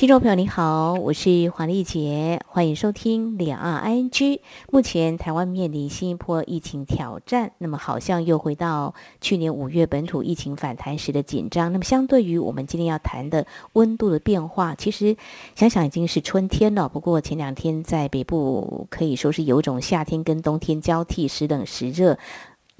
[0.00, 4.40] 听众朋友，你好，我是黄丽杰，欢迎收听两岸 ING。
[4.70, 11.70] 目前台湾面临新一波疫情挑战，那么好像又回到去年五月本土疫情反弹时的紧张。
[11.70, 15.14] 那么相对于我们今天要谈的温度的变化，其实
[15.54, 16.88] 想想已经是春天了。
[16.88, 22.16] 不过前两天在北部可以说是有种夏天跟冬天交替，时冷时热。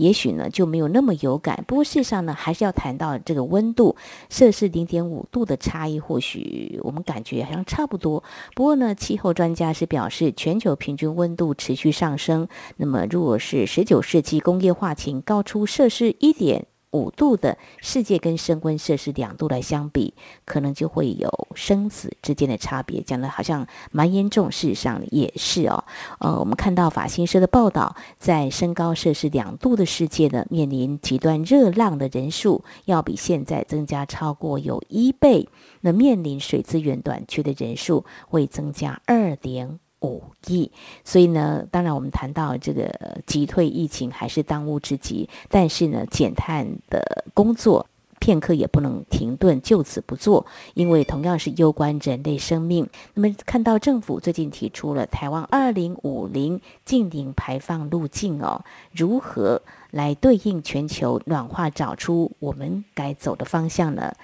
[0.01, 3.95] 也许呢就没有那么有感，不过事实上呢还是要谈到这个温度，
[4.31, 8.25] 摄氏零点五度的差异，或许我们感觉好像差不多。
[8.55, 12.49] 不过呢，气候专家是表示，全球平均温度持续上升。
[12.79, 20.13] 那么，如果是十九世纪工业化前高出摄氏一点五度的世界跟升温摄氏两度来相比，
[20.45, 25.85] 可能就会有生死之间的差别，讲的好像蛮严重，事实上也是哦。
[26.19, 35.49] 呃，我们看到法新社的报道，在升高摄氏两度的世界呢，面临极端热浪的人数要比现在增加超过有一倍，
[35.83, 40.71] 那面临水资源短缺的人数会增加二点五亿，
[41.05, 42.91] 所以呢，当然我们谈到这个
[43.27, 47.87] 击退疫情还是当务之急，但是呢，减碳的工作
[48.19, 52.89] 片刻也不能停顿，就此不做，因为同样是攸关人类生命。
[53.15, 64.15] 那么看到政府最近提出了台湾二零五零净零排放路径哦，如何来对应全球暖化，找出我们该走的方向呢？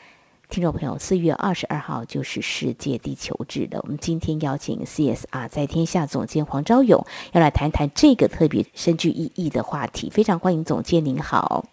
[0.48, 3.80] 听众朋友，四月二十二号就是世界地球日了。
[3.82, 10.08] 我们今天邀请 CSR 在天下总监黄昭勇要来谈谈这个特别深具意义的话题。
[10.08, 11.66] 非常欢迎总监，您好。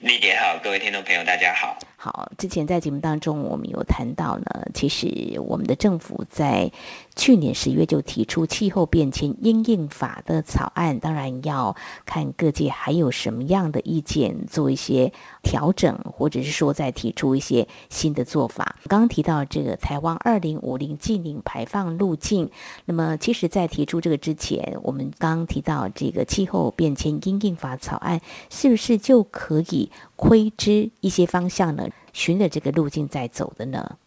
[0.00, 1.78] 丽姐好，各位听众朋友，大家好。
[2.04, 6.70] 好，之前在节目当中，我们有谈到呢，其实我们的政府在
[7.16, 18.76] 去年十月就提出气候变迁因应法的草案，当然要看各界还有什么样的意见，做一些调整，或者是说再提出一些新的做法。
[18.86, 22.50] 刚刚提到这个台湾二零五零净零排放路径，
[22.84, 28.20] 那么其实，在提出这个之前，我们刚刚提到这个气候变迁因应法草案，
[28.50, 31.88] 是不是就可以窥知一些方向呢？
[32.12, 33.98] 循着这个路径在走的呢？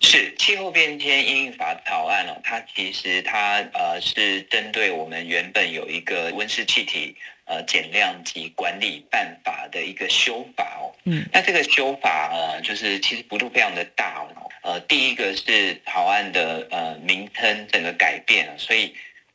[0.00, 7.16] 是气候变迁因应法草案哦，它其实它呃是针对我们原本有一个温室气体
[7.46, 10.94] 呃减量及管理办法的一个修法哦。
[11.04, 14.48] 嗯，那这个修法呃就是其实幅度非常的大哦。
[14.62, 18.94] 呃，第一个是草案的呃名称整个改变了，所以。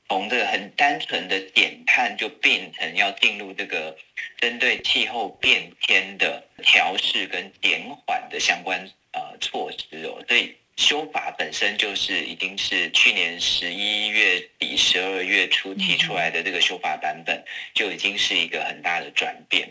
[0.09, 3.95] 从这个很单纯的减碳，就变成要进入这个
[4.43, 8.77] 针对气候变迁的调适跟减缓的相关
[9.13, 17.41] 呃措施哦，所以修法本身就是已经是去年十一月底、十二月初提出来的这个修法版本，
[17.73, 19.65] 就已经是一个很大的转变。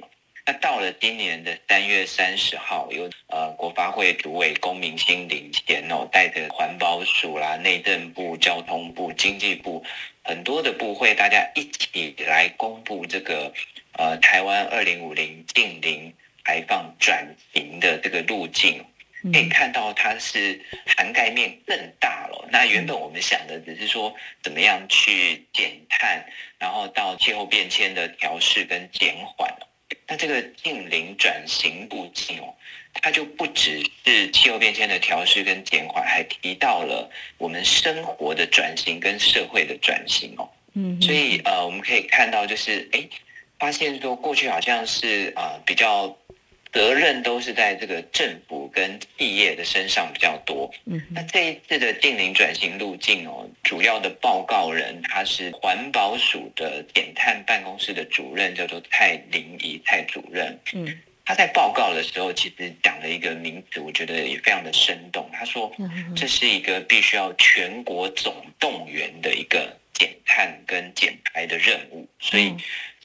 [0.47, 9.85] 那到了今年的三月三十号，由呃国发会主委龚明鑫领衔哦，带着环保署啦、内政部、交通部、经济部
[10.25, 13.53] 很多的部会，大家一起来公布这个
[13.99, 16.13] 呃台湾二零五零净零
[16.45, 18.85] 排放转型的这个路径，
[19.33, 22.49] 可以看到它是涵盖面更大了。
[22.51, 26.25] 那原本我们想的只是说怎么样去减碳，
[26.59, 29.49] 然后到气候变迁的调试跟减缓。
[30.09, 32.55] 那这个净零转型路径哦，
[32.95, 40.51] 它就不只是气候变迁的调试跟减缓，还提到了我们生活的转型跟社会的转型哦。
[40.75, 43.07] 嗯，所以呃，我们可以看到就是，哎，
[43.63, 46.19] 发现说过去好像是啊、呃、比较。
[46.73, 50.73] 责任都是在这个政府跟企业的身上比较多。
[50.87, 60.59] 嗯，那这一次的近零转型路径哦，主要的报告人他是环保署的减碳办公室的主任，叫做蔡林仪蔡主任。
[60.73, 65.29] 嗯，他在报告的时候其实讲了一个名词，我觉得也非常的生动。
[65.31, 65.71] 他说，
[66.17, 72.09] 这是一个必须要全国总动员的一个减碳跟减排的任务。
[72.19, 72.55] 所以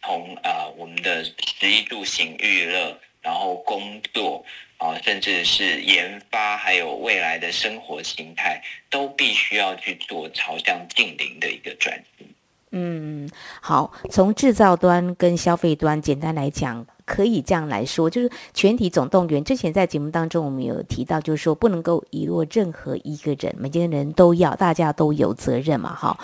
[0.07, 2.97] 从啊、我们的食衣住行娱乐。
[3.19, 4.41] 然后工作
[4.77, 12.27] 啊，甚至是研发，还有未来的生活形态，都必须要去做朝向近零的一个转型。
[12.71, 19.43] 嗯，好，从制造端跟消费端，简单来讲，可以这样来说，就是全体总动员。
[19.43, 25.93] 之前在节目当中，我们有提到，就是说不能够遗落任何一个人，每个人都要，大家都有责任嘛。
[25.93, 26.17] 哈，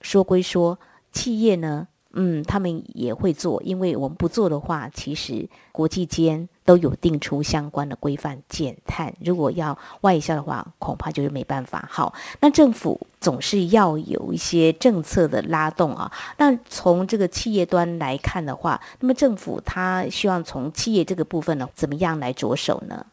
[0.00, 0.78] 说归说，
[1.10, 1.88] 企业呢？
[2.18, 9.12] 嗯，他们也会做，因为我们不做的话，其实国际间都有定出相关的规范减碳。
[9.20, 11.86] 如果要外销的话，恐怕就是没办法。
[11.90, 16.10] 好，那政府总是要有一些政策的拉动啊。
[16.38, 23.04] 那从这个企业端来看的话，那么政府他希望从企业这个部分呢，怎么样来着手呢？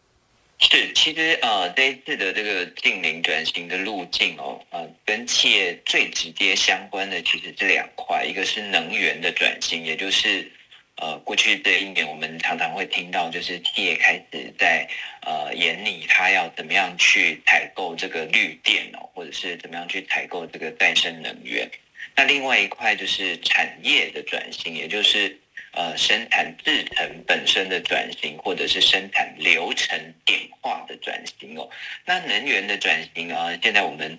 [0.65, 10.51] 是，其实呃，这一次的这个近零转型的路径哦，呃，跟企业最直接相关的其实这两块，一个是能源的转型，也就是
[10.95, 14.88] 呃，过去这一年我们常常会听到，就是企业开始在
[15.21, 21.69] 呃，眼里它要怎么样去采购这个绿电哦，或者是怎么样去采购这个再生能源。
[22.16, 25.39] 那另外一块就是产业的转型，也就是。
[25.75, 31.68] 呃，生产制程本身的转型，或者是生产流程点化的转型哦。
[32.06, 34.16] 那能源的转型啊，现在我们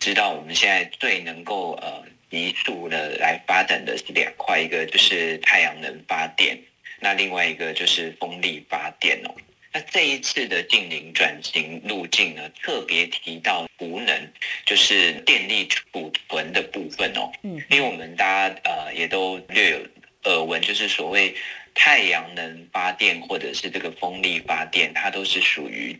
[0.00, 6.58] 知道，我们现在最能够呃急速的来发展的是两块，一个就是太阳能发电，
[7.00, 9.34] 那另外一个就是风力发电哦。
[9.74, 14.32] 那这一次的近零转型路径呢，特别提到储能，
[14.64, 17.30] 就是电力储存的部分哦。
[17.42, 19.78] 嗯，因为我们大家呃也都略有。
[20.24, 21.34] 耳闻就是所谓
[21.74, 25.98] 太阳能发电或者是这个风力发电，它都是属于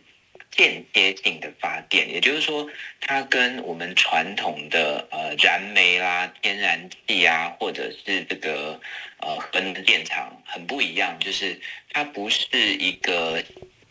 [0.51, 2.65] 间接性的发电，也就是说，
[3.01, 8.79] 它跟我们传统的呃燃煤啦、天然气啊，或者是这个
[9.19, 11.59] 呃核电厂很不一样，就是
[11.91, 12.47] 它不是
[12.79, 13.43] 一个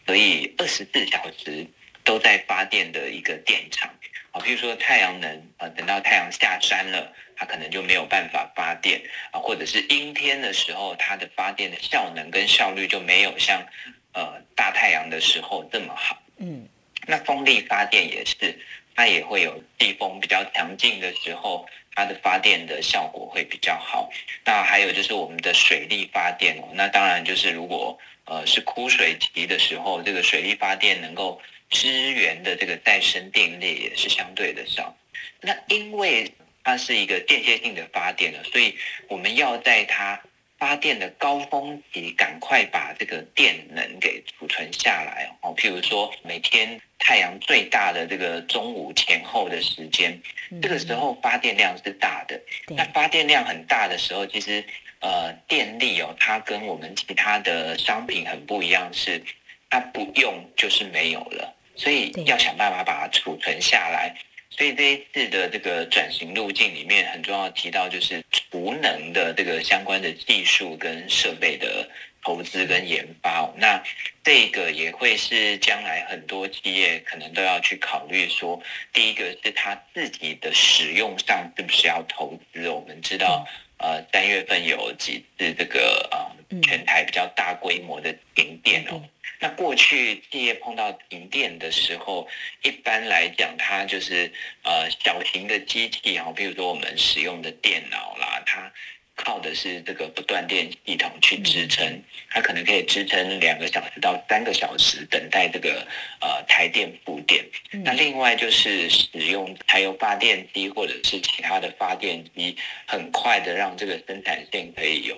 [0.06, 1.66] 可以二十四小时
[2.02, 3.90] 都在发电的一个电厂。
[4.30, 9.00] 啊，譬如说太阳能啊，等到太阳下山了，它可能就没有办法发电
[9.30, 13.64] 啊，或者是阴天的时候，它的发电的效能跟效率就没有像
[14.12, 16.20] 呃大太阳的时候这么好。
[16.38, 16.66] 嗯，
[17.06, 18.58] 那风力发电也是，
[18.94, 24.10] 它也会有季风比较强劲的时候，它的发电的效果会比较好。
[24.44, 31.40] 那还有就是我们的水力发电哦，那当然就是如果呃是枯水期的时候，这个水力发电能够。
[31.70, 34.94] 支援的这个再生电力也是相对的少，
[35.40, 36.30] 那因为
[36.64, 38.74] 它是一个间歇性的发电了，所以
[39.08, 40.18] 我们要在它
[40.58, 45.54] 发电的高峰期赶快把这个电能给储存下来哦。
[45.54, 50.18] 譬如说每天太阳最大的这个中午前后的时间，
[50.62, 52.40] 这个时候发电量是大的。
[52.68, 54.64] 那发电量很大的时候，其实
[55.00, 59.22] 呃电力哦，它跟我们其他的商品很不一样，是
[59.68, 61.54] 它不用就是没有了。
[61.76, 64.14] 所以要想办法把它储存下来。
[64.56, 71.88] 所以这一次的这个转型路径里面，很重要提到就是储能的这个相关的技术跟设备的
[72.22, 73.52] 投资跟研发。
[73.56, 73.82] 那
[74.22, 78.62] 这个也会是将来很多企业可能都要去考虑说，
[78.92, 82.68] 第一个是他自己的使用上是不是要投资。
[82.68, 83.44] 我们知道，
[83.84, 86.16] 呃，三月份有几次这个呃
[86.62, 88.98] 全台比较大规模的停电哦。
[89.40, 92.26] 那过去企业碰到停电的时候，
[92.62, 94.32] 一般来讲，它就是
[94.62, 98.72] 呃小型的机器啊，比如说我们使用的电脑啦，它
[99.16, 105.86] 靠的是这个不断电系统去支撑，它可能可以支撑两个小时到三个小时，等待这个
[106.20, 107.44] 呃台电复电。
[107.84, 112.56] 那另外就是使用柴油发电机或者是其他的发电机，
[112.86, 115.16] 很快的让这个生产线可以有。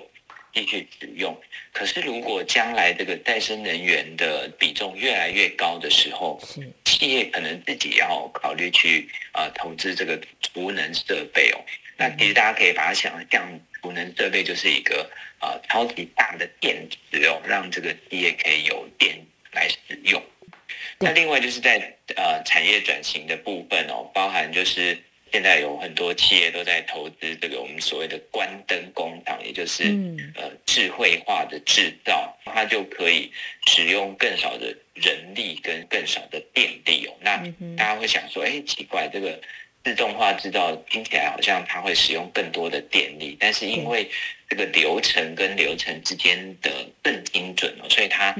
[0.54, 1.38] 继续使用，
[1.70, 6.40] 可是如果将来这个再生能源的比重越来越高的时候，
[6.82, 11.60] 企业可能自己要考虑去呃投资这个储能设备哦。
[11.98, 13.46] 那其实大家可以把它想象，
[13.82, 19.18] 储能设备就是一个呃超级大的电池哦，让这个企业可以有电
[19.52, 20.22] 来使用。
[20.98, 21.78] 那另外就是在
[22.16, 24.98] 呃产业转型的部分哦，包含就是。
[25.32, 29.82] 现在有很多企业都在投资这个我们所谓的关灯工厂，也就是
[30.36, 33.30] 呃智慧化的制造，它就可以
[33.66, 37.12] 使用更少的人力跟更少的电力哦。
[37.20, 37.36] 那
[37.76, 39.38] 大家会想说，哎，奇怪，这个
[39.86, 44.10] 自动化制造听起来好像它会使用更多的电力，但是因为
[44.48, 48.34] 这个流程跟流程之间的更精准哦，所以它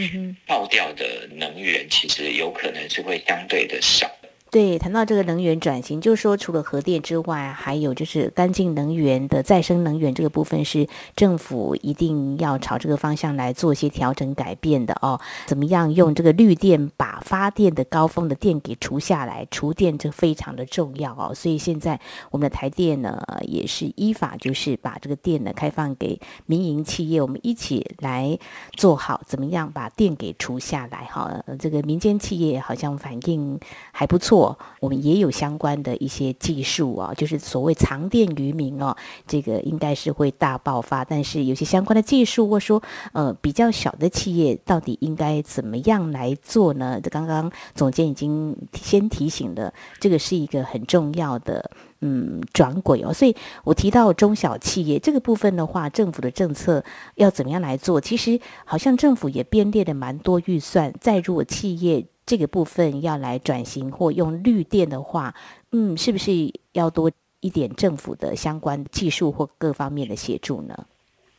[0.45, 4.11] 爆掉的能源其实有可能是会相对的少。
[4.49, 15.21] 对，谈到这个能源转型，就是说除了核电之外，还有就是干净能源的再生能源这个部分，是政府一定要朝这个方向来做一些调整改变的哦。
[15.47, 19.47] 怎么样用这个绿电把发电的高峰的电给除下来？
[19.50, 21.35] 除电这非常的重要哦。
[21.35, 22.00] 所以现在
[22.31, 28.38] 我们的台电呢，也是依法就是把这个电呢开放给民营企业，我们一起来
[28.75, 31.45] 做好怎么样把电给除下来哈。
[31.59, 33.61] 这个民间企业好像反应
[33.93, 34.46] 还不错。
[34.81, 38.95] 我们也有相关的一些技术啊，就是所谓藏电于民哦，
[39.26, 41.05] 这个应该是会大爆发。
[41.05, 47.00] 但是有些相关的技术，或说呃比较小的企业，到底应该怎么样来做呢？
[47.03, 51.71] 这刚刚总监已经先提醒了，这个是一个很重要的。
[52.03, 53.35] 嗯，转轨哦，所以
[53.65, 56.85] 我提到中小企业这个部分的话，政府的政策
[57.15, 57.99] 要怎么样来做？
[57.99, 60.93] 其实好像政府也编列了蛮多预算。
[61.00, 65.35] 再如果企业这个部分要来转型或用绿电的话，
[65.73, 66.33] 嗯，是不是
[66.73, 70.87] 要多一点政府的相关技术或各方面的协助呢？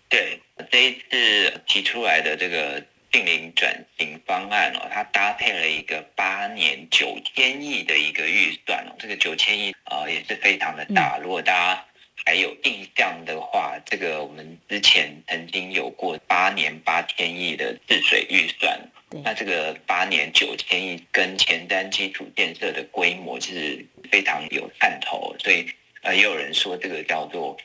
[0.09, 0.41] 对，
[0.71, 2.83] 这一次提出来的这个。
[3.09, 11.17] 净零转型方案哦，它搭配了一个八年九千亿的一个预算哦，这个九千亿啊也是非常的大。
[11.17, 11.85] 如果大家
[12.25, 18.77] 还有印象的话，这个我们之前曾经有过八年八千亿的治水预算，
[19.23, 25.67] 那这个八年九千亿跟前瞻基础建设的规模是非常有看头，所以
[26.01, 27.57] 呃也有人说这个叫做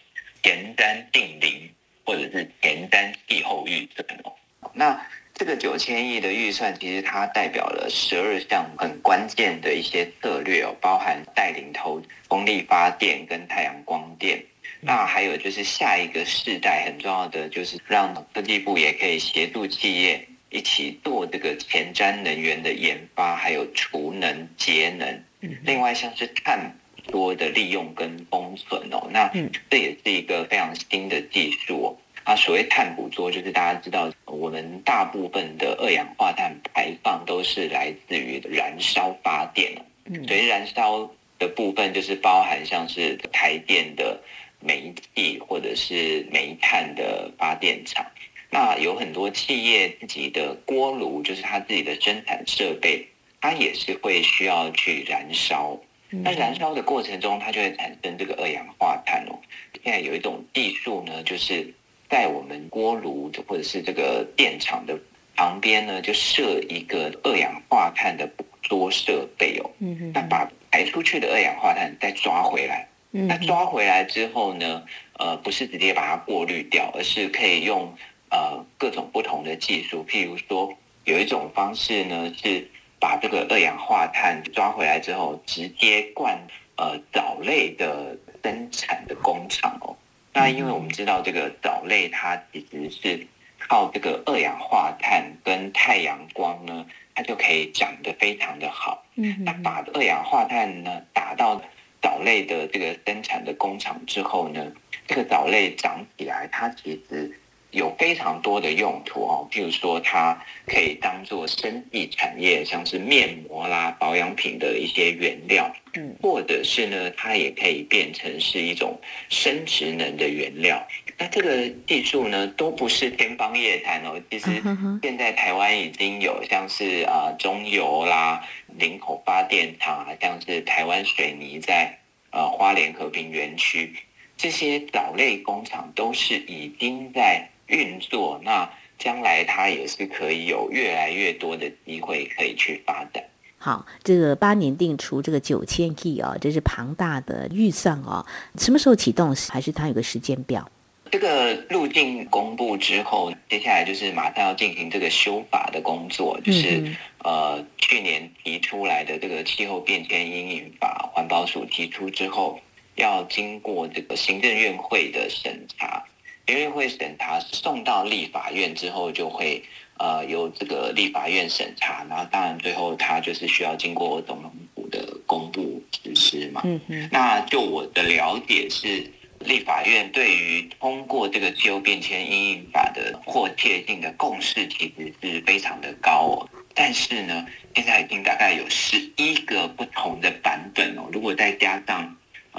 [0.43, 1.69] 前瞻净零
[2.05, 4.33] 或者是前瞻气候预算哦，
[4.73, 5.07] 那。
[5.35, 14.45] 这个九千亿的预算，其实它代表了十二项很关键的一些策略哦，包含带领投风力发电跟太阳光电。
[14.83, 25.23] 那还有就是下一个世代很重要的，就是让科技部也可以协助企业一起做这个前瞻能源的研发，还有储能节能。
[25.65, 26.73] 另外像是碳
[27.07, 29.29] 多的利用跟封存哦，那
[29.71, 31.97] 这也是一个非常新的技术哦。
[32.25, 39.73] 啊，所谓碳捕捉，就是大家知道，我们大部分的二氧化碳排放都是来自于燃烧发电。
[40.05, 44.21] 嗯，所以燃烧的部分就是包含像是台电的
[44.61, 48.07] 煤气或者是煤炭的发电厂。
[48.53, 53.05] 那有很多企业自己的锅炉，就是它自己的生产设备，
[53.41, 55.77] 它也是会需要去燃烧。
[56.11, 59.35] 那燃烧的过程中，它就会产生这个二氧化碳哦。
[59.83, 61.75] 现在有一种技术呢，就是。
[62.13, 64.95] 在我们锅炉或者是这个电厂的
[65.35, 69.71] 旁边呢，就设一个二氧化碳的捕捉设备哦。
[69.79, 70.13] 嗯嗯。
[70.13, 72.87] 那把排出去的二氧化碳再抓回来。
[73.13, 73.27] 嗯。
[73.27, 74.85] 那抓回来之后呢，
[75.19, 77.91] 呃，不是直接把它过滤掉，而是可以用
[78.33, 80.75] 呃各种不同的技术，譬如说
[81.05, 82.67] 有一种方式呢，是
[82.99, 86.37] 把这个二氧化碳抓回来之后，直接灌
[86.77, 89.95] 呃藻类的生产的工厂哦。
[90.33, 93.27] 那因为我们知道这个藻类，它其实是
[93.59, 99.05] 靠这个二氧化碳跟太阳光呢，它就可以长得非常的好。
[99.17, 101.61] 嗯，那把二氧化碳呢打到
[102.01, 104.73] 藻类的这个生产的工厂之后呢，
[105.07, 107.39] 这个藻类长起来，它其实。
[107.73, 119.01] 有非常多的用途哦，譬如说它可以当做生技产业，像是面膜啦、保养品的一些原料，嗯，或者是呢，它也可以变成是一种
[119.31, 120.87] 生殖能的原料。
[121.17, 124.21] 那这个技术呢，都不是天方夜谭哦。
[124.31, 124.63] 其实
[125.03, 131.99] 现在台湾已经有像是啊中油啦、林口发电厂啊，像是台湾水泥在
[132.33, 133.95] 呃花莲和平园区
[134.37, 137.49] 这些藻类工厂，都是已经在。
[137.67, 143.25] 运作，那将来它也是可以有越来越多的机会可以去发展。
[143.59, 148.27] 好，这个八年定出这个九千亿哦，这是庞大的预算哦。
[148.59, 149.35] 什么时候启动？
[149.51, 150.69] 还是它有个时间表？
[151.13, 162.59] 这个路径公布之后，接下来就是马上要进行这个修法的工作，就是、嗯、呃去年提出来的这个气候变迁阴影法，环保署提出之后，
[162.97, 166.03] 要经过这个行政院会的审查。
[166.47, 169.63] 因为会审查送到立法院之后，就会
[169.99, 176.61] 呃由这个立法院审查，然后当然最后它就是需要经过总统府的公布实施嘛。
[176.65, 177.09] 嗯嗯。
[177.13, 179.09] 那就我的了解是，
[179.39, 186.49] 立法院对于通过这个气候变迁因应法的迫切性的共识其实是非常的高哦。
[186.75, 187.47] 但是呢，
[187.77, 191.09] 现在已经大概有十一个不同的版本哦。
[191.13, 192.12] 如果再加上。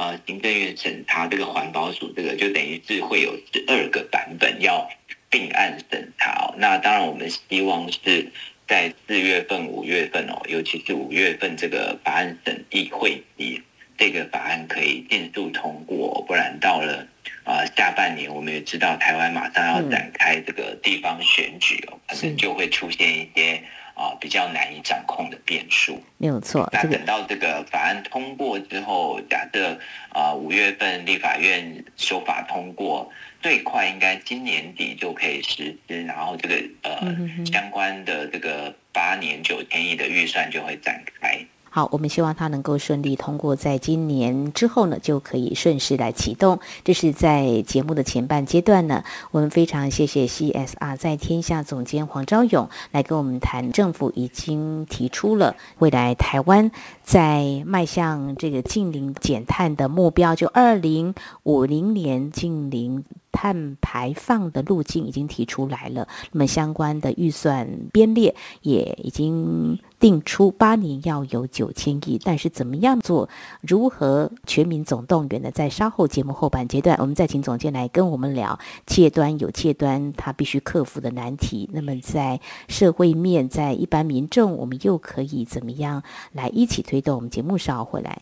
[0.03, 4.89] 呃，行政院审查这个环保署这个，就等于是会有十二个版本要
[5.29, 6.53] 并案审查哦。
[6.57, 8.29] 那当然，我们希望是
[8.67, 13.61] 在四月份、五月份哦，尤其是五月份这个法案审议会议，
[13.97, 17.07] 这个法案可以迅速通过，不然到了
[17.45, 23.63] 啊、呃、下半年，我们也知道台湾马上要展开这个地方选举哦，可能就会出现一些。
[23.95, 26.67] 啊，比较难以掌控的变数，没有错。
[26.73, 41.39] 那等到这个法案通过之后，假设啊五月份立法院修法通过，最快应该今年底就可以实施，然后这个呃、相关的这个八年九千亿的预算就会展开。
[41.75, 46.59] 好，我们希望它能够顺利通过，在今年之后呢，就可以顺势来启动。
[46.83, 56.69] 这是在节目的前半阶段呢，我们非常谢谢 CSR 在天下总监黄昭勇来跟我们谈，政府已经提出了未来台湾
[57.01, 63.03] 在迈向这个近零减碳的目标，就二零五零年近零。
[63.33, 73.27] 碳排放的路径已经提出来了，那么相关的预算编列也已经定出，八年要有九千亿，但是怎么样做，
[73.61, 75.51] 如何全民总动员呢？
[75.51, 87.15] 在稍后节目后半阶段，我们再请总监来跟我们聊，企业端有企业端他必须克服的难题，那么在社会面，在一般民众，我们又可以怎么样来一起推动？
[87.15, 88.21] 我们节目稍后回来。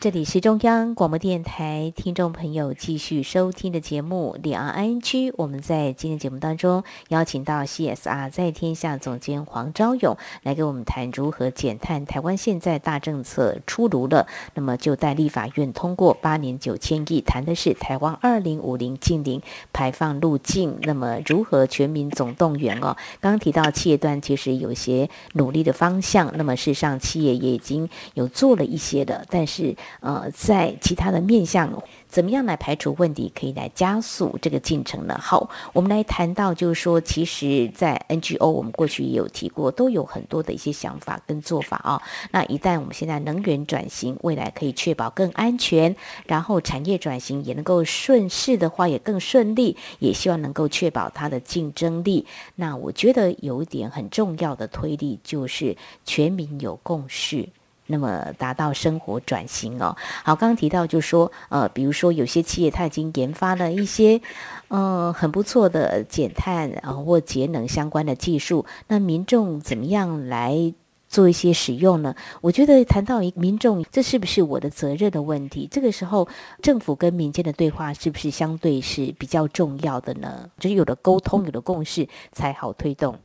[0.00, 5.02] 这里是中央广播电台，听众朋友继续收听的节目《两岸 ING》。
[5.36, 12.06] 我们在今天节目当中邀请到 CSR 在天下总监黄昭勇来跟我们谈如何减碳。
[12.06, 20.78] 台湾现在大政策出炉了，那么就待立法院通过八年九千亿，谈的是台湾二零五零净零排放路径。
[20.80, 22.96] 那么如何全民总动员哦？
[23.20, 29.76] 刚提到企业端其实有些努力的方向，那么事实上企业也已经有做了一些的，但是。
[30.00, 35.18] 呃，在其他的面向，怎么样来排除问题，可以来加速这个进程呢？
[35.20, 42.00] 好，我们来谈到，就是说，其实，在 NGO，我们过去也有提过，都有很多的一些想法跟做法啊。
[42.30, 45.94] 那一旦我们现在能源转型，未来可以确保更安全，
[46.26, 52.26] 然后产业转型也能够顺势的话，也更顺利，也希望能够确保它的竞争力。
[52.56, 57.48] 那我觉得有一点很重要的推力，就是全民有共识。
[57.90, 64.20] 那么达到生活转型哦，好，刚刚提到就说，呃，比如说有些企业它已经研发了一些，
[64.68, 70.72] 呃，很不错的减碳啊或节能相关的技术，那民众怎么样来
[71.08, 72.14] 做一些使用呢？
[72.40, 75.68] 我觉得谈到一民众，这是不是我的责任的问题？
[75.68, 76.28] 这个时候
[76.62, 80.48] 政府跟民间的对话是不是相对是比较重要的呢？
[80.58, 83.18] 就是有了沟通，有了共识，才好推动。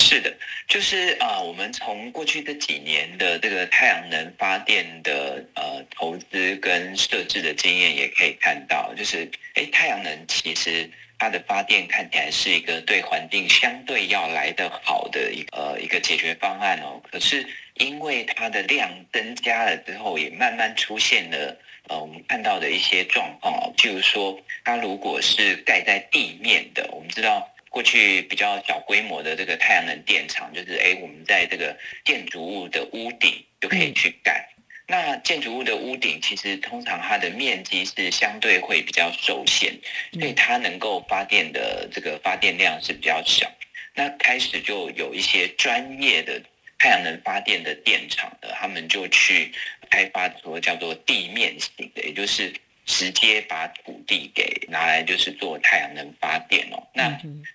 [0.00, 0.34] 是的，
[0.66, 17.00] 就是啊、我们从过去这几年的这个太阳能发电的呃投资跟设置的经验，也可以看到，就是哎，太阳能其实它的发电看起来是一个对环境相对要来的好的一个呃一个解决方案哦。
[17.12, 21.56] 可是因为它的量增加了之后，也慢慢出现了
[21.88, 27.46] 呃我们看到的一些状况哦，譬如说它如果是盖在地面的，我们知道。
[27.70, 34.44] 过去比较小规模的这个太阳能电厂，就是哎，我们在这个建筑物的屋顶就可以去盖。
[34.88, 39.72] 那建筑物的屋顶其实通常它的面积是相对会比较受限，
[40.12, 43.48] 所以它能够发电的这个发电量是比较小。
[43.94, 46.42] 那开始就有一些专业的
[46.76, 49.52] 太阳能发电的电厂的，他们就去
[49.88, 52.52] 开发说叫做地面型的，也就是。
[52.90, 56.82] 直接把土地给拿来，就是做太阳能发电哦。
[56.92, 57.08] 那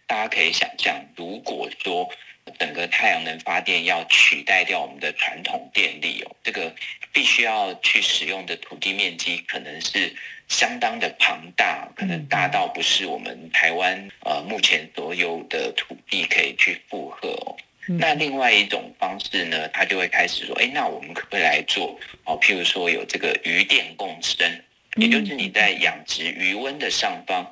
[0.07, 2.09] 大家可以想象，如果说
[2.57, 6.73] 整个太阳能发电要取代掉我们的传统电力哦，这个
[7.11, 10.15] 必须要去使用的土地面积可能是
[10.47, 17.57] 相当的庞大，可能大到不是我们台湾呃目前所有的土地可以去负荷哦。
[17.99, 22.39] 那另外一种方式呢，他就会开始说，哎，那我们可不可以来做哦？
[22.39, 24.49] 譬如说有这个余电共生。
[24.95, 27.45] 也就是你在养殖余温的上方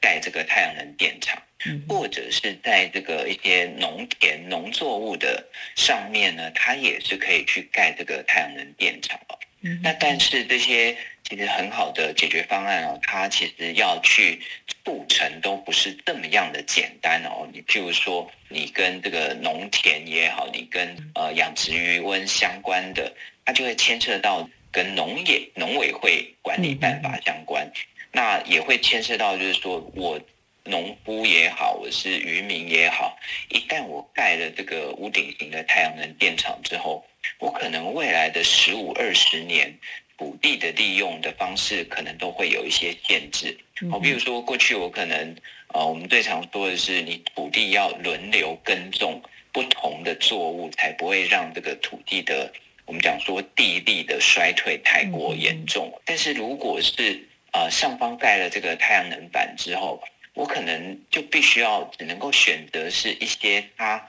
[0.00, 1.40] 盖这个太阳能电厂，
[1.86, 5.44] 或者是在这个一些农田农作物的
[5.76, 9.38] 上面呢，它也是可以去盖这个太阳能电厂哦。
[9.82, 10.96] 那但是这些
[11.28, 14.40] 其实很好的解决方案哦，它其实要去
[14.84, 17.46] 促成都不是这么样的简单哦。
[17.52, 23.12] 你譬如说，你跟这个农田也好，你跟呃养殖鱼温相关的，
[23.44, 24.48] 它就会牵涉到。
[24.70, 27.70] 跟农业农委会管理办法相关，
[28.12, 30.20] 那也会牵涉到，就是说我
[30.64, 37.04] 农夫也好，我是渔民也好，一旦我盖了这个屋顶型的太阳能电厂之后，
[37.38, 39.76] 我可能未来的十五二十年
[40.16, 43.56] 土地的利用的方式，可能都会有一些限制。
[43.90, 45.36] 好，比如说过去我可能，
[45.68, 49.22] 呃，我们最常说的是，你土地要轮流耕种。
[49.50, 52.52] 不同的作物，才不会让这个土地的
[52.88, 55.92] 我们讲说地力的衰退太过严重。
[56.06, 57.22] 但是如果是
[57.52, 64.02] 呃上方盖了这个太阳能板之后，我可能就必须要只能够选择是一些它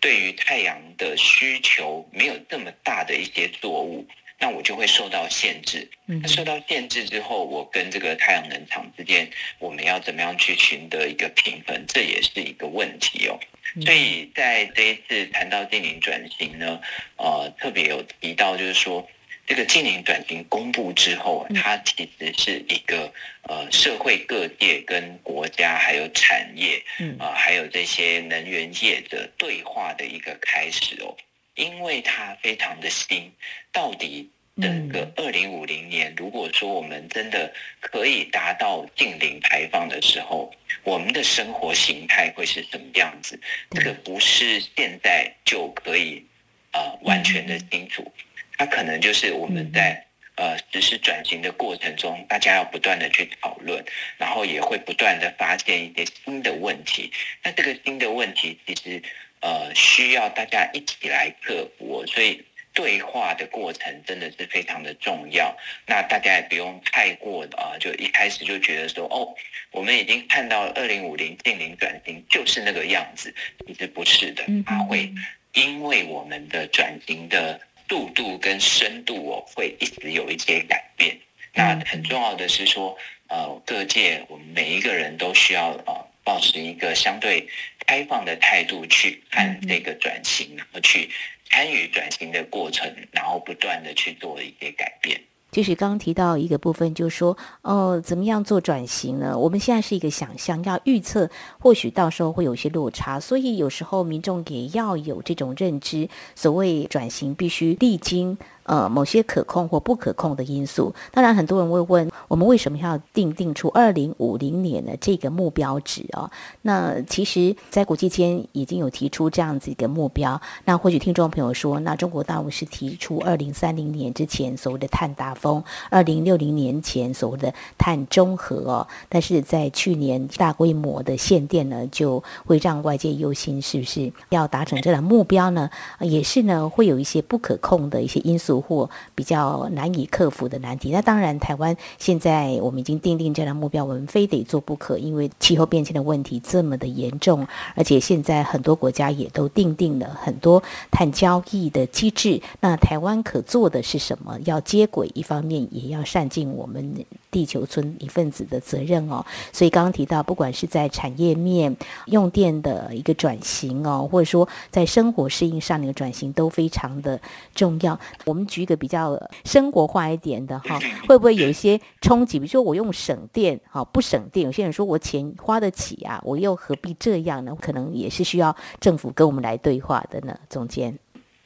[0.00, 4.06] 对于太阳的需求没有这么大的一些作物。
[4.42, 5.88] 那我就会受到限制。
[6.04, 11.84] 那受到限制之后，我跟这个太阳能厂之间，我们要怎么样去寻得一个平衡？
[11.86, 13.38] 这也是一个问题哦。
[13.84, 16.80] 所以在这一次谈到净零转型呢，
[17.16, 19.08] 呃，特别有提到，就是说
[19.46, 23.12] 这个净零转型公布之后，它其实是一个
[23.48, 26.82] 呃社会各界跟国家还有产业，
[27.20, 31.16] 啊、呃，还有这些能源业者对话的一个开始哦。
[31.54, 33.30] 因为它非常的新，
[33.70, 43.38] 到底整个二零五零年，如果说我们真的可以达到近零排放的时候，我们的生活形态会是什么样子？
[43.70, 46.24] 这个不是现在就可以
[46.72, 48.12] 呃完全的清楚，
[48.56, 53.82] 它可能就是我们在呃实施转型的过程中，大家要不断的去讨论，
[54.18, 57.10] 然后也会不断的发现一些新的问题。
[57.42, 59.02] 那这个新的问题其实。
[59.42, 65.54] 呃，需要大家一起来克服，所以对话的过程真的是非常的重要。
[65.86, 69.34] 那大家也不用太过啊、呃，就一开始就觉得说，哦，
[69.72, 73.34] 我们已经看到了二零五零净零转型就是那个样子，
[73.66, 75.12] 其实不是的，它会
[75.52, 81.18] 因为我们的转型的速度跟深度哦，会一直有一些改变。
[81.52, 82.96] 那很重要的是说，
[83.28, 87.46] 呃，各界我们每一个人都需要呃，保持一个相对。
[87.84, 91.10] 开放的态度去看这个转型，然后去
[91.50, 95.20] 参与转型的过程，然后不断的去做一些改变。
[95.50, 99.36] 就是刚刚提到一个部分，就是说，哦，怎么样做转型呢？
[99.36, 108.38] 我们现在是一个想象，要预测，或许到时候会有些落差，所以有时候民众也要有这种认知，所谓转型必须历经。
[108.64, 116.30] 呃，某些可控或不可控的因素，当然很多人会问，我们为什么要定定出二零五零年的这个目标值啊？
[116.62, 120.40] 那其实，在国际间已经有提出这样子一个目标。
[120.64, 128.86] 那或许听众朋友说，那中国大陆是提出二零三零年之前所谓的碳达峰，二零六零年前所谓的碳中和哦。
[129.08, 135.68] 但是在去年大规模的限电呢，就会让外界忧心，是不是要达成这样的目标呢？
[135.98, 138.51] 也是呢，会有一些不可控的一些因素。
[138.60, 140.90] 或比较难以克服的难题。
[140.90, 152.40] 那当然，台湾现在我们已经定定这样的目标，我们非得做不可，因为气候变迁的问题这么的严重，而且现在很多国家也都定定了很多碳交易的机制。
[152.60, 154.38] 那台湾可做的是什么？
[154.44, 159.26] 要接轨，一方面也要善尽我们地球村一份子的责任哦。
[159.52, 167.20] 所以刚刚提到，不管是在产业面用电的一个转型哦，或者说在生活适应上的一个转型，都非常的
[167.56, 167.98] 重要。
[168.24, 168.46] 我们。
[168.52, 172.38] 举一个比较生活化一点的哈，会不会有一些冲击？
[172.38, 177.56] 比如说我用省电，哈，不省电，有些人说我钱花得起啊，我又何必这样呢？
[177.58, 180.38] 可能也是需要政府跟我们来对话的呢。
[180.50, 180.98] 总监，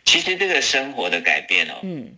[0.05, 2.11] 其实这个生活的改变哦，嗯，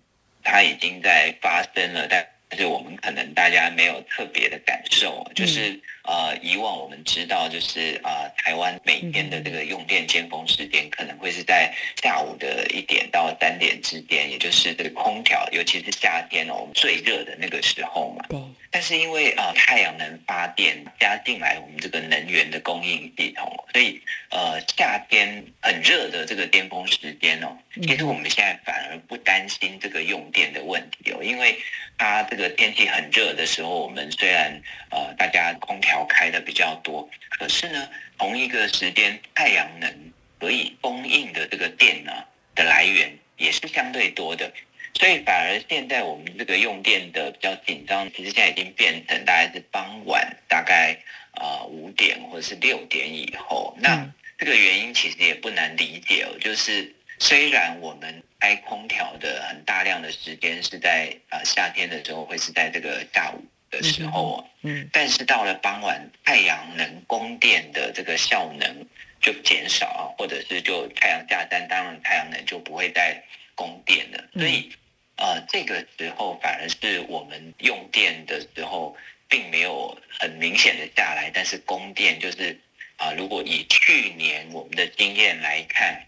[0.43, 2.25] 它已经在发生了，但
[2.57, 5.79] 是我们可能大家没有特别的感受，就是。
[6.09, 11.71] 嗯呃，以往我们知道，就是啊、呃，台湾每天的这个用电尖峰时间可能会是在
[12.03, 18.25] 下午的一点到三点之间，也就是这个空调，尤其是夏天哦，我们最热的那个时候嘛。
[18.31, 18.41] 对。
[18.71, 23.99] 但是因为啊、呃，太阳能发电加进来我们这个能源的供应系统，所以
[24.31, 31.59] 呃，夏天很热的这个巅峰时间哦，其实我们现在反而不担心这个用电的问题哦，因为
[31.97, 34.53] 它这个天气很热的时候，我们虽然
[34.91, 35.98] 呃，大家空调。
[36.05, 39.91] 开的比较多，可是呢，同一个时间，太阳能
[40.39, 42.13] 可以供应的这个电呢
[42.55, 44.53] 的来源也是相对多的，
[44.95, 50.97] 所以反而现在我们这个用电的比较紧张，其实现在已经变成大概是傍晚大概
[51.33, 54.07] 啊五点或者是六点以后，那
[54.39, 63.45] 这个原因其实也不难理解哦，就是虽然我们开空调的很大量的时间是在啊夏天的时候会是在这个下午。
[63.71, 68.87] 的时候，嗯，但是到了傍晚，太阳能供电的这个效能
[69.21, 73.23] 就减少啊，或者是就太阳下山，当然太阳能就不会再
[73.55, 74.25] 供电了。
[74.33, 74.71] 所以，
[75.17, 78.97] 呃，这个时候反而是我们用电的时候，
[79.29, 82.59] 并没有很明显的下来，但是供电就是
[82.97, 86.01] 啊，如果以去年我们的经验来看，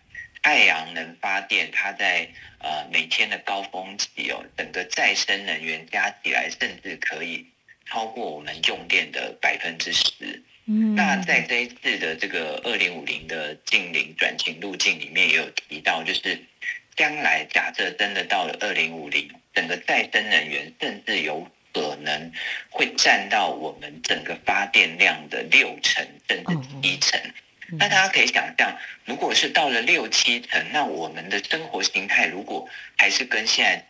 [0.43, 7.47] 太阳能发电，它在呃每天的高峰期哦，整个再生能源加起来，甚至可以
[7.87, 10.43] 超过我们用电的百分之十。
[10.67, 16.41] 嗯，那在这一次的这个二零五零的近零转型路径里面，也有提到，就是
[16.97, 22.33] 将来假设真的到了二零五零，整个再生能源甚至有可能
[22.69, 27.21] 会占到我们整个发电量的六成甚至七成。
[27.79, 33.87] 那大家可以想象，如果是到了六七成，那我们的生活形态如果还是跟现在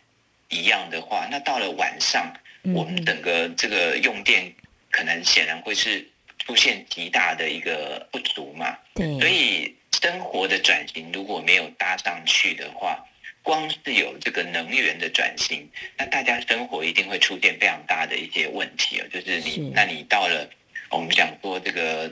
[0.49, 2.31] 一样的话，那到了晚上，
[2.73, 4.53] 我们整个这个用电
[4.91, 8.77] 可能显然会是出现极大的一个不足嘛。
[8.93, 13.03] 对，所以生活的转型如果没有搭上去的话，
[13.41, 15.67] 光是有这个能源的转型，
[15.97, 19.07] 那大家生活一定会出现非常大的一些问题啊。
[19.11, 20.47] 就是你，那你到了
[20.89, 22.11] 我们讲说这个。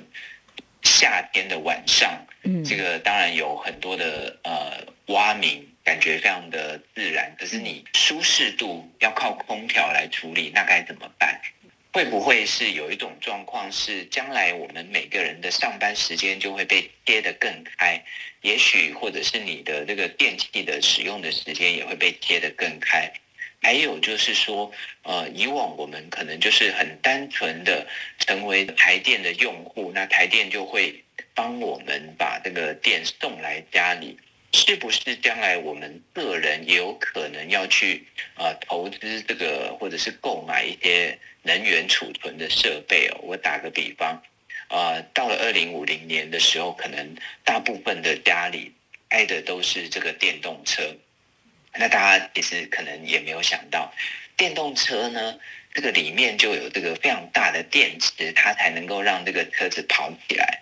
[0.83, 7.35] 夏天的晚上，嗯，这个当然有很多的呃蛙鸣，感觉非常的自然。
[7.37, 11.39] 可是你舒适度要靠空调来处理，那该怎么办？
[11.91, 17.99] 会不会是有一种状况是，将来我们每个人的上班时间就会被贴得更开？
[18.41, 23.11] 也许或者是你的这个电器的使用的时间也会被贴得更开？
[23.61, 24.71] 还有就是说，
[25.03, 27.85] 呃，以往我们可能就是很单纯的
[28.17, 34.17] 成为台电的用户，那台电就会帮我们把这个电送来家里。
[34.51, 38.03] 是不是将来我们个人也有可能要去
[38.35, 43.19] 呃投资这个，或者是购买一些能源储存的设备哦？
[43.21, 44.19] 我打个比方，
[44.69, 48.73] 呃，到了二零五零年的时候，可能大部分的家里
[49.09, 50.81] 开的都是这个电动车。
[51.75, 53.93] 那大家其实可能也没有想到，
[54.35, 55.39] 电动车呢，
[55.73, 60.61] 这个里面就有这个非常大的电池，它才能够让这个车子跑起来。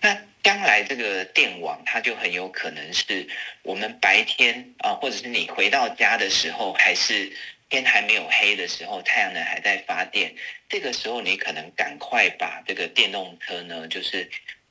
[0.00, 3.26] 那将来这个电网，它就很有可能是
[3.62, 7.32] 我们白天啊，或者是你回到家的时候，还是
[7.68, 10.34] 天还没有黑的时候，太阳能还在发电，
[10.68, 14.28] 这个时候你可能赶快把这个电动车呢，就是。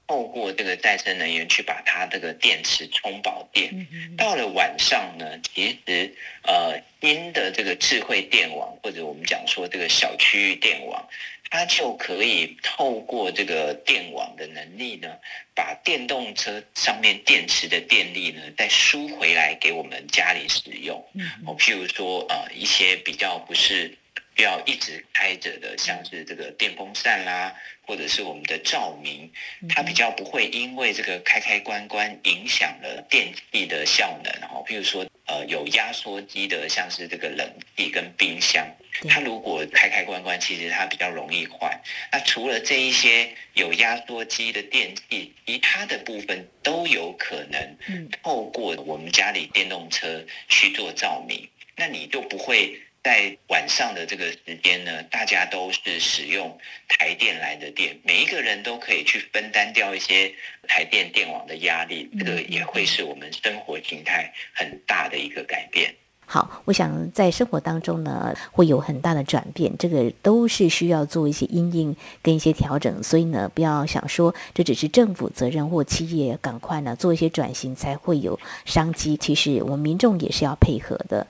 [0.07, 3.85] 透过这个再生能源去把它这个电池充饱电，
[4.17, 11.05] 到了晚上呢，其实呃新的这个智慧电网或者我们讲说这个小区域电网，
[11.49, 15.09] 它就可以透过这个电网的能力呢，
[15.53, 20.97] 把电动车上面电池的电力呢再输回来给我们家里使用。
[21.45, 23.97] 哦，譬如说呃一些比较不是。
[24.37, 29.29] 不要一直开着的，像是这个电风扇啦，或者是我们的照明，
[29.67, 34.31] 它比较不会因为这个开开关关影响了电器的效能。
[34.39, 38.63] 然后，譬如说，呃，有压缩机的，像是这个冷气跟冰箱，
[39.09, 41.75] 它如果开开关关，其实它比较容易坏。
[42.11, 52.79] 那除了这一些有压缩机的电器，其他的部分都有可能透过我们家里电动车去做照明，那你就不会。
[53.07, 60.29] 在晚上的这个时间呢，大家都是使用台电来的电，每一个人都可以去分担掉一些
[60.67, 65.95] 台电电网的压力，这个也会是我们生活形态很大的一个改变。
[66.29, 79.15] 好，我想在生活当中呢，会有很大的转变，这个都是需要做一些因应跟一些调整，所以呢，不要想说这只是政府责任或企业赶快呢做一些转型才会有商机。
[79.15, 81.25] 其实我们民众也是要配合的。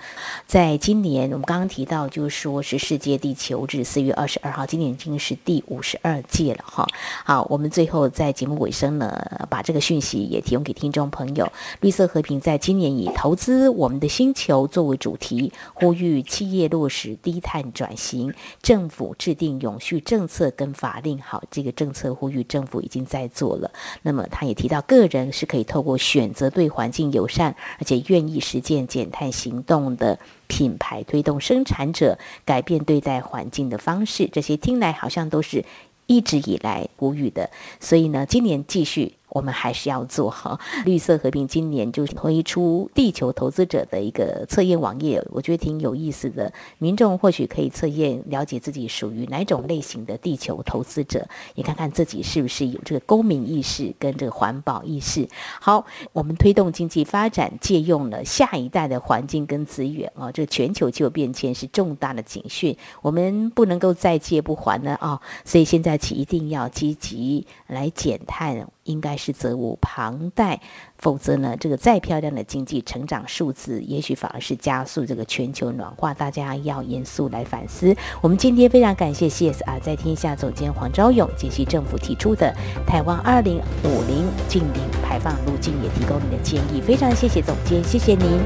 [0.47, 6.87] 在今年，我们刚刚提到，就是说是世界地球日四月二十二号，今年已经是第五十二届了哈。
[7.23, 11.47] 好，我们最后在节目尾声呢，把这个讯息也提供给听众朋友。
[11.81, 21.21] 绿色和平在今年以投资我们的星球做为主题，呼吁企业落实低碳转型，政府制定永续政策跟法令。
[21.21, 23.71] 好，这个政策呼吁政府已经在做了。
[24.01, 34.27] 那么，他也提到，个人是可以透过选择对环境友善，而且愿意实践减碳行动的品牌，推动生产者改变对待环境的方式。
[34.31, 35.63] 这些听来好像都是
[36.05, 37.49] 一直以来呼吁的。
[37.79, 39.13] 所以呢，今年继续。
[39.37, 40.59] 我们还是要做哈。
[40.83, 46.51] 绿色和平今年就推出地球投资者的一个测验网页，我觉得挺有意思的。
[46.79, 55.29] 民众或许可以测验，了解自己属于哪种类型的地球投资者，也看看自己是不是有这个公民意识跟这个环保意识。
[55.61, 65.21] 好，我们推动经济发展，借用了下一代的环境跟资源啊，这个全球气候变迁是重大的警讯，我们不能够再借不还了啊！
[65.45, 68.67] 所以现在起一定要积极来减碳。
[68.87, 70.59] 应该是责无旁贷，
[70.97, 76.13] 否则呢，这个再漂亮的经济成长数字，也许反而是加速这个全球暖化。
[76.13, 77.95] 大家要严肃来反思。
[78.21, 82.51] 我们今天非常感谢 CSR 在天下总监黄昭勇解析政府提出的
[82.87, 86.81] 台湾二零五零净零排放路径，也提供你的建议。
[86.81, 88.39] 非常谢谢总监，谢谢您，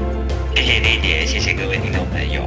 [0.54, 2.44] 谢谢丽姐，谢谢各位听众朋友。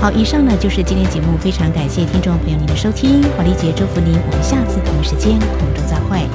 [0.00, 6.28] 好，以上呢就是今天节目，非常感谢听众朋友您的收听，华丽姐祝福您，我们下次同一时间空中再会。